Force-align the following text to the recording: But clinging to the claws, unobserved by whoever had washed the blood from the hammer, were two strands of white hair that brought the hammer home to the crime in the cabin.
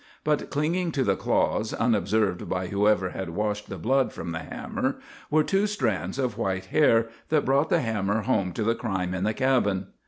But 0.23 0.49
clinging 0.49 0.91
to 0.93 1.03
the 1.03 1.15
claws, 1.15 1.75
unobserved 1.75 2.49
by 2.49 2.65
whoever 2.69 3.11
had 3.11 3.29
washed 3.29 3.69
the 3.69 3.77
blood 3.77 4.11
from 4.11 4.31
the 4.31 4.39
hammer, 4.39 4.95
were 5.29 5.43
two 5.43 5.67
strands 5.67 6.17
of 6.17 6.39
white 6.39 6.65
hair 6.73 7.09
that 7.29 7.45
brought 7.45 7.69
the 7.69 7.81
hammer 7.81 8.23
home 8.23 8.51
to 8.53 8.63
the 8.63 8.73
crime 8.73 9.13
in 9.13 9.25
the 9.25 9.35
cabin. 9.35 9.89